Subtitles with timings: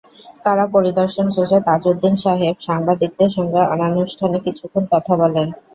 [0.43, 5.47] কারা পরিদর্শন শেষে তাজউদ্দীন সাহেব সাংবাদিকদের সঙ্গে অনানুষ্ঠানিক কিছুক্ষণ কথা বলেন।